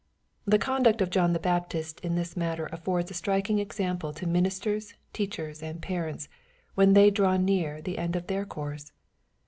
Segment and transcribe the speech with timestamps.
[0.47, 4.95] The conduct of John the Baptist in this matter affords a striking example to ministers,
[5.13, 6.27] teachers, and parents,
[6.73, 8.93] when they draw near the end of their course.